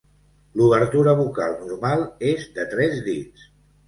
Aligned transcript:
L'obertura 0.59 1.11
bucal 1.19 1.53
normal 1.65 2.01
és 2.31 2.47
de 2.57 2.65
tres 2.73 2.97
dits. 3.09 3.45